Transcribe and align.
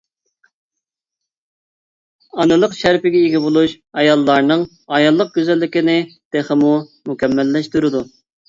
ئانىلىق 2.39 2.73
شەرىپىگە 2.79 3.21
ئىگە 3.27 3.43
بولۇش 3.45 3.75
ئاياللارنىڭ 3.99 4.65
ئاياللىق 4.97 5.33
گۈزەللىكىنى 5.39 5.99
تېخىمۇ 6.37 6.77
مۇكەممەللەشتۈرىدۇ. 7.13 8.07